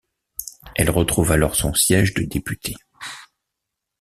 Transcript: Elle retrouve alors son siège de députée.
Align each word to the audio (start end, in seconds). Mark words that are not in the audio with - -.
Elle 0.73 0.89
retrouve 0.89 1.31
alors 1.31 1.55
son 1.55 1.75
siège 1.75 2.15
de 2.15 2.23
députée. 2.23 2.73